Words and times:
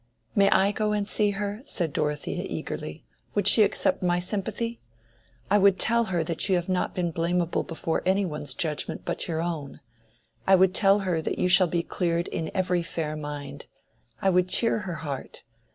"May 0.33 0.49
I 0.49 0.71
go 0.71 0.93
and 0.93 1.07
see 1.07 1.29
her?" 1.37 1.61
said 1.63 1.93
Dorothea, 1.93 2.43
eagerly. 2.49 3.03
"Would 3.35 3.47
she 3.47 3.61
accept 3.61 4.01
my 4.01 4.17
sympathy? 4.19 4.79
I 5.51 5.59
would 5.59 5.77
tell 5.77 6.05
her 6.05 6.23
that 6.23 6.49
you 6.49 6.55
have 6.55 6.67
not 6.67 6.95
been 6.95 7.11
blamable 7.11 7.61
before 7.61 8.01
any 8.03 8.25
one's 8.25 8.55
judgment 8.55 9.03
but 9.05 9.27
your 9.27 9.43
own. 9.43 9.79
I 10.47 10.55
would 10.55 10.73
tell 10.73 11.01
her 11.01 11.21
that 11.21 11.37
you 11.37 11.47
shall 11.47 11.67
be 11.67 11.83
cleared 11.83 12.27
in 12.29 12.49
every 12.55 12.81
fair 12.81 13.15
mind. 13.15 13.67
I 14.23 14.31
would 14.31 14.47
cheer 14.49 14.79
her 14.79 14.95
heart. 15.05 15.43